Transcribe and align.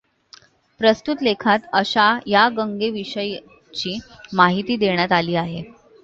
प्रस्तुत 0.79 1.21
लेखात 1.21 1.65
अशा 1.73 2.05
या 2.27 2.47
गंगे 2.49 2.89
विषयीची 2.91 3.97
माहिती 4.33 4.77
देण्यात 4.77 5.11
आली 5.11 5.35
आहे. 5.35 5.63